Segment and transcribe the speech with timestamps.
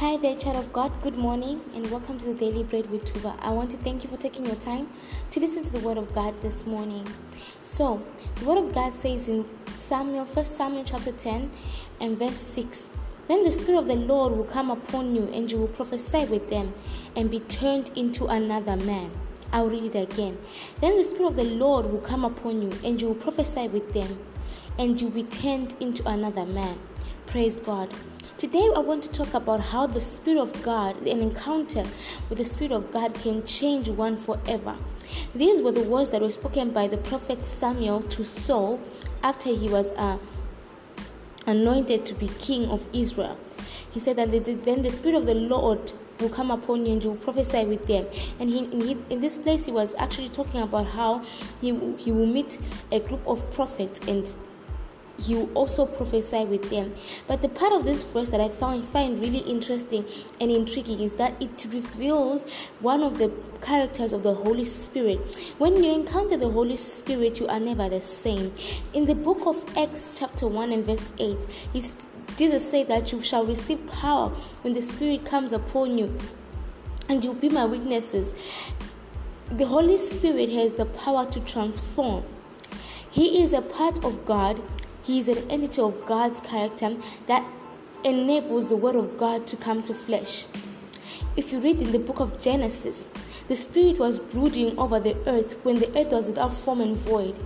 [0.00, 0.92] Hi there, child of God.
[1.00, 3.34] Good morning and welcome to the Daily Bread with Tuva.
[3.40, 4.90] I want to thank you for taking your time
[5.30, 7.06] to listen to the Word of God this morning.
[7.62, 8.02] So,
[8.34, 11.50] the Word of God says in Samuel, 1 Samuel chapter 10
[12.02, 12.90] and verse 6
[13.26, 16.50] Then the Spirit of the Lord will come upon you, and you will prophesy with
[16.50, 16.74] them
[17.16, 19.10] and be turned into another man.
[19.50, 20.36] I'll read it again.
[20.82, 23.94] Then the Spirit of the Lord will come upon you, and you will prophesy with
[23.94, 24.18] them,
[24.78, 26.78] and you will be turned into another man.
[27.26, 27.94] Praise God.
[28.38, 31.84] Today, I want to talk about how the Spirit of God, an encounter
[32.28, 34.76] with the Spirit of God, can change one forever.
[35.34, 38.78] These were the words that were spoken by the prophet Samuel to Saul
[39.22, 40.18] after he was uh,
[41.46, 43.38] anointed to be king of Israel.
[43.92, 45.90] He said that then the Spirit of the Lord
[46.20, 48.06] will come upon you and you will prophesy with them.
[48.38, 51.22] And he, in, he, in this place, he was actually talking about how
[51.62, 52.58] he, he will meet
[52.92, 54.34] a group of prophets and
[55.26, 56.92] you also prophesy with them.
[57.26, 60.04] But the part of this verse that I found find really interesting
[60.40, 62.44] and intriguing is that it reveals
[62.80, 65.54] one of the characters of the Holy Spirit.
[65.58, 68.52] When you encounter the Holy Spirit, you are never the same.
[68.92, 71.46] In the book of Acts, chapter 1 and verse 8,
[72.36, 74.28] Jesus said that you shall receive power
[74.62, 76.16] when the Spirit comes upon you,
[77.08, 78.34] and you'll be my witnesses.
[79.50, 82.24] The Holy Spirit has the power to transform.
[83.10, 84.60] He is a part of God
[85.06, 86.96] he is an entity of God's character
[87.28, 87.46] that
[88.04, 90.46] enables the Word of God to come to flesh.
[91.36, 93.08] If you read in the book of Genesis,
[93.46, 97.38] the Spirit was brooding over the earth when the earth was without form and void.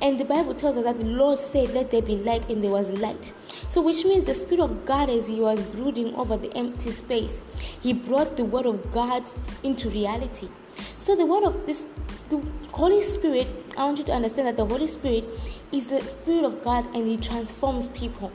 [0.00, 2.70] And the Bible tells us that the Lord said, Let there be light, and there
[2.70, 3.34] was light.
[3.68, 7.42] So, which means the Spirit of God, as He was brooding over the empty space,
[7.82, 9.28] He brought the Word of God
[9.62, 10.48] into reality.
[10.96, 11.84] So, the Word of this,
[12.30, 15.28] the Holy Spirit, I want you to understand that the Holy Spirit
[15.74, 18.32] is the Spirit of God and He transforms people.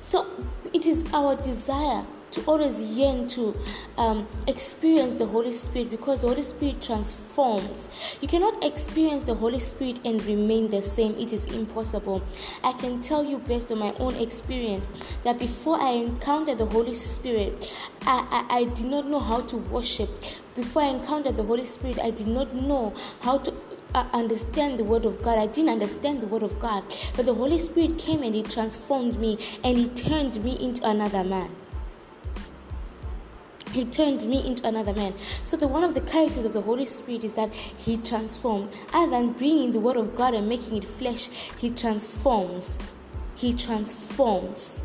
[0.00, 0.26] So
[0.72, 3.56] it is our desire to always yearn to
[3.96, 7.88] um, experience the Holy Spirit because the Holy Spirit transforms.
[8.20, 12.22] You cannot experience the Holy Spirit and remain the same, it is impossible.
[12.62, 16.92] I can tell you based on my own experience that before I encountered the Holy
[16.94, 20.10] Spirit, I, I, I did not know how to worship.
[20.54, 23.54] Before I encountered the Holy Spirit, I did not know how to
[23.94, 25.38] understand the word of God.
[25.38, 26.84] I didn't understand the word of God.
[27.16, 31.24] But the Holy Spirit came and He transformed me and He turned me into another
[31.24, 31.50] man.
[33.72, 35.14] He turned me into another man.
[35.44, 38.74] So the one of the characters of the Holy Spirit is that He transformed.
[38.92, 41.28] Other than bringing the word of God and making it flesh,
[41.58, 42.78] He transforms.
[43.36, 44.84] He transforms.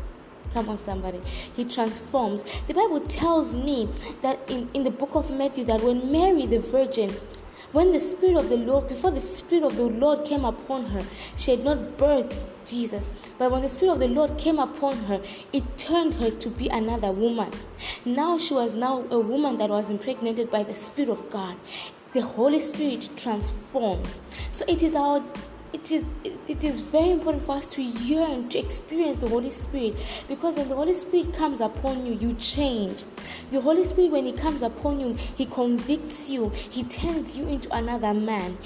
[0.52, 1.20] Come on, somebody.
[1.56, 2.44] He transforms.
[2.68, 3.88] The Bible tells me
[4.22, 7.12] that in, in the book of Matthew that when Mary the Virgin
[7.74, 11.02] when the Spirit of the Lord, before the Spirit of the Lord came upon her,
[11.36, 12.32] she had not birthed
[12.64, 13.12] Jesus.
[13.36, 15.20] But when the Spirit of the Lord came upon her,
[15.52, 17.50] it turned her to be another woman.
[18.04, 21.56] Now she was now a woman that was impregnated by the Spirit of God.
[22.12, 24.22] The Holy Spirit transforms.
[24.52, 25.20] So it is our
[25.74, 26.10] it is
[26.48, 29.94] it is very important for us to yearn to experience the Holy Spirit
[30.28, 33.02] because when the Holy Spirit comes upon you, you change.
[33.50, 37.74] The Holy Spirit, when He comes upon you, He convicts you, He turns you into
[37.74, 38.56] another man.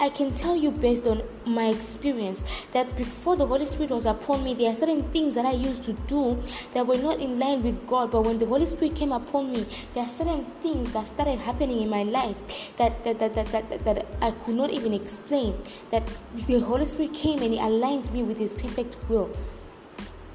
[0.00, 4.44] I can tell you based on my experience that before the Holy Spirit was upon
[4.44, 6.40] me, there are certain things that I used to do
[6.74, 8.10] that were not in line with God.
[8.10, 9.64] But when the Holy Spirit came upon me,
[9.94, 13.84] there are certain things that started happening in my life that that, that, that, that,
[13.84, 15.56] that I could not even explain.
[15.90, 16.02] That
[16.44, 19.30] the Holy Spirit came and He aligned me with His perfect will.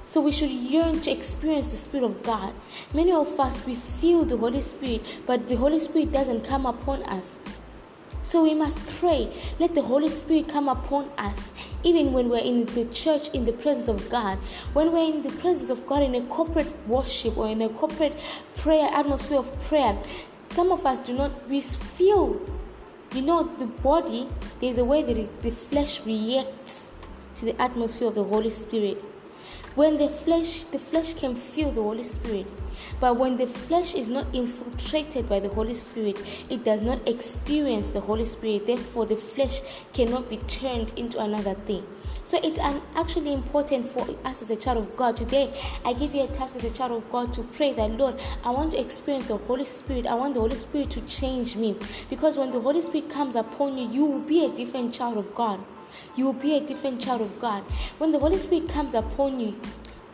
[0.06, 2.54] So we should yearn to experience the Spirit of God.
[2.94, 7.04] Many of us, we feel the Holy Spirit, but the Holy Spirit doesn't come upon
[7.04, 7.38] us.
[8.24, 11.54] So we must pray, let the Holy Spirit come upon us,
[11.84, 14.38] even when we're in the church in the presence of God.
[14.74, 18.20] When we're in the presence of God in a corporate worship or in a corporate
[18.56, 20.00] prayer atmosphere of prayer,
[20.50, 22.40] some of us do not we feel
[23.14, 24.28] you know, the body,
[24.60, 26.92] there's a way that the flesh reacts
[27.36, 29.04] to the atmosphere of the Holy Spirit.
[29.76, 32.46] When the flesh, the flesh can feel the Holy Spirit,
[33.00, 37.88] but when the flesh is not infiltrated by the Holy Spirit, it does not experience
[37.88, 38.68] the Holy Spirit.
[38.68, 39.62] Therefore, the flesh
[39.94, 41.86] cannot be turned into another thing.
[42.24, 45.18] So it's an, actually important for us as a child of God.
[45.18, 45.52] Today,
[45.84, 48.52] I give you a task as a child of God to pray that, Lord, I
[48.52, 50.06] want to experience the Holy Spirit.
[50.06, 51.76] I want the Holy Spirit to change me.
[52.10, 55.34] Because when the Holy Spirit comes upon you, you will be a different child of
[55.34, 55.60] God.
[56.16, 57.64] You will be a different child of God.
[57.98, 59.60] When the Holy Spirit comes upon you,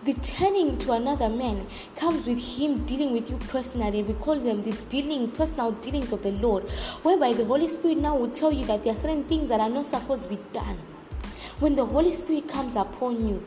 [0.03, 4.03] the turning to another man comes with him dealing with you personally.
[4.03, 6.69] We call them the dealing, personal dealings of the Lord,
[7.03, 9.69] whereby the Holy Spirit now will tell you that there are certain things that are
[9.69, 10.77] not supposed to be done.
[11.59, 13.43] When the Holy Spirit comes upon you,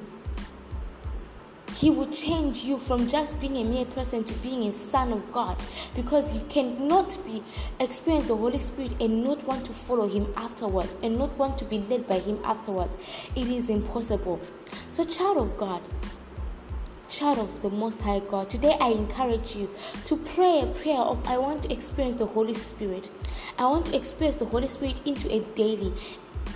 [1.72, 5.32] He will change you from just being a mere person to being a son of
[5.32, 5.56] God
[5.94, 7.40] because you cannot be
[7.78, 11.64] experience the Holy Spirit and not want to follow him afterwards and not want to
[11.64, 12.98] be led by him afterwards.
[13.36, 14.40] It is impossible.
[14.88, 15.80] So, child of God,
[17.10, 19.68] child of the Most High God, today I encourage you
[20.04, 23.10] to pray a prayer of I want to experience the Holy Spirit.
[23.58, 25.92] I want to experience the Holy Spirit into a daily,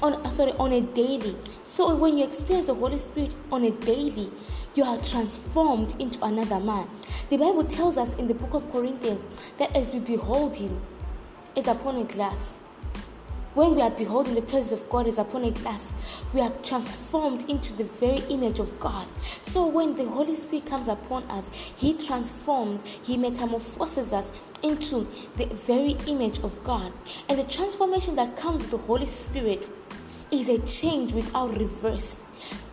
[0.01, 1.35] on uh, sorry, on a daily.
[1.65, 4.31] So when you experience the Holy Spirit on a daily,
[4.77, 6.89] you are transformed into another man.
[7.31, 9.27] The Bible tells us in the book of Corinthians
[9.59, 10.81] that as we behold Him,
[11.57, 12.61] it's upon a glass,
[13.55, 15.95] when we are beholding the presence of God as upon a glass,
[16.33, 19.07] we are transformed into the very image of God.
[19.43, 25.07] So when the Holy Spirit comes upon us, He transforms, He metamorphoses us into
[25.37, 26.93] the very image of God.
[27.29, 29.69] And the transformation that comes with the Holy Spirit
[30.31, 32.21] is a change without reverse.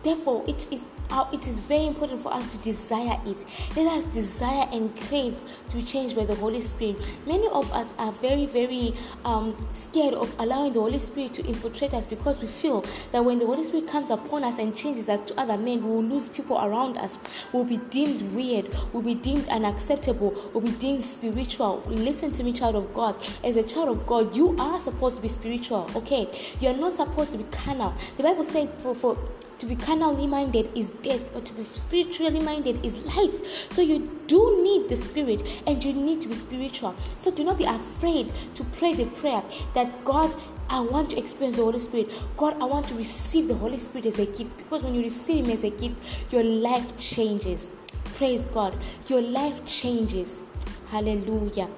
[0.02, 0.84] Therefore, it is
[1.32, 3.44] it is very important for us to desire it.
[3.76, 7.18] Let us desire and crave to be changed by the Holy Spirit.
[7.26, 8.94] Many of us are very, very
[9.24, 12.82] um, scared of allowing the Holy Spirit to infiltrate us because we feel
[13.12, 15.90] that when the Holy Spirit comes upon us and changes us to other men, we
[15.90, 17.18] will lose people around us.
[17.52, 18.74] We'll be deemed weird.
[18.92, 20.34] We'll be deemed unacceptable.
[20.54, 21.82] We'll be deemed spiritual.
[21.86, 23.16] Listen to me, child of God.
[23.44, 25.90] As a child of God, you are supposed to be spiritual.
[25.94, 26.28] Okay,
[26.60, 27.94] you're not supposed to be carnal.
[28.16, 29.18] The Bible said for for
[29.62, 33.70] to be carnally minded is death, but to be spiritually minded is life.
[33.70, 36.96] So you do need the spirit and you need to be spiritual.
[37.16, 39.40] So do not be afraid to pray the prayer
[39.74, 40.34] that God
[40.68, 42.10] I want to experience the Holy Spirit.
[42.36, 45.44] God, I want to receive the Holy Spirit as a gift because when you receive
[45.44, 47.70] Him as a gift, your life changes.
[48.16, 48.76] Praise God.
[49.06, 50.42] Your life changes.
[50.88, 51.68] Hallelujah.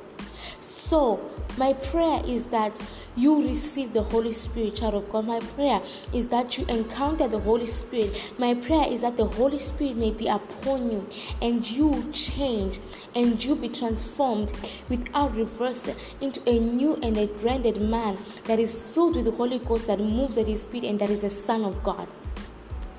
[0.60, 2.80] So, my prayer is that
[3.16, 5.26] you receive the Holy Spirit, child of God.
[5.26, 5.80] My prayer
[6.12, 8.32] is that you encounter the Holy Spirit.
[8.38, 11.06] My prayer is that the Holy Spirit may be upon you
[11.40, 12.80] and you change
[13.14, 14.52] and you be transformed
[14.88, 15.88] without reverse
[16.20, 20.00] into a new and a branded man that is filled with the Holy Ghost that
[20.00, 22.08] moves at his speed and that is a son of God.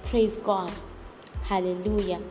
[0.05, 0.71] Praise God.
[1.43, 2.21] Hallelujah.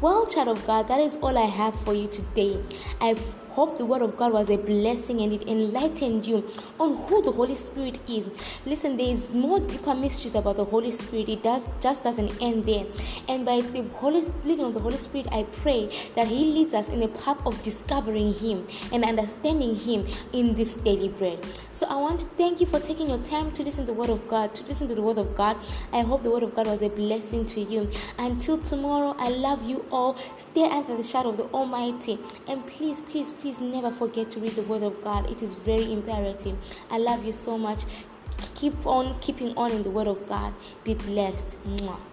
[0.00, 2.62] Well, child of God, that is all I have for you today.
[3.00, 3.14] I
[3.52, 6.48] hope the word of God was a blessing and it enlightened you
[6.80, 8.28] on who the Holy Spirit is.
[8.66, 11.28] Listen, there is more deeper mysteries about the Holy Spirit.
[11.28, 12.86] It does just doesn't end there.
[13.28, 16.88] And by the Holy leading of the Holy Spirit, I pray that He leads us
[16.88, 21.44] in the path of discovering Him and understanding Him in this daily bread.
[21.70, 24.10] So I want to thank you for taking your time to listen to the word
[24.10, 25.56] of God, to listen to the word of God.
[25.92, 27.90] I hope the word of God was a blessing to you.
[28.18, 30.16] Until tomorrow, I love you all.
[30.36, 32.18] Stay under the shadow of the Almighty.
[32.48, 35.28] And please, please, please never forget to read the Word of God.
[35.28, 36.56] It is very imperative.
[36.90, 37.84] I love you so much.
[38.54, 40.54] Keep on keeping on in the Word of God.
[40.84, 41.56] Be blessed.
[41.66, 42.11] Mwah.